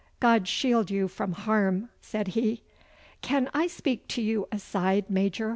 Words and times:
God 0.19 0.47
shield 0.47 0.89
you 0.89 1.07
from 1.07 1.33
harm,' 1.33 1.89
said 2.01 2.29
he. 2.29 2.63
'Can 3.21 3.51
I 3.53 3.67
speak 3.67 4.07
to 4.07 4.21
you 4.23 4.47
aside, 4.51 5.11
Major? 5.11 5.49